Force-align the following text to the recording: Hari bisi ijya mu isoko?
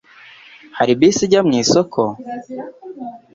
Hari 0.77 0.91
bisi 0.99 1.21
ijya 1.27 1.39
mu 1.47 1.53
isoko? 1.61 2.01